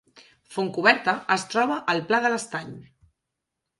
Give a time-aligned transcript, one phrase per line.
[0.55, 2.73] Fontcoberta es troba al Pla de l’Estany